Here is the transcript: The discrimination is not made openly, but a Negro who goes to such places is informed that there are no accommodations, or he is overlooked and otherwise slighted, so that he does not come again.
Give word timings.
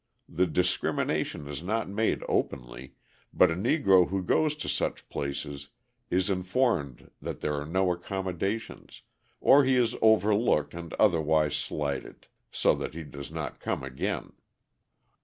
The 0.27 0.47
discrimination 0.47 1.47
is 1.47 1.61
not 1.61 1.87
made 1.87 2.23
openly, 2.27 2.95
but 3.31 3.51
a 3.51 3.55
Negro 3.55 4.09
who 4.09 4.23
goes 4.23 4.55
to 4.55 4.67
such 4.67 5.07
places 5.09 5.69
is 6.09 6.27
informed 6.27 7.11
that 7.21 7.41
there 7.41 7.53
are 7.61 7.67
no 7.67 7.91
accommodations, 7.91 9.03
or 9.39 9.63
he 9.63 9.75
is 9.75 9.95
overlooked 10.01 10.73
and 10.73 10.91
otherwise 10.95 11.55
slighted, 11.55 12.25
so 12.51 12.73
that 12.77 12.95
he 12.95 13.03
does 13.03 13.29
not 13.29 13.59
come 13.59 13.83
again. 13.83 14.31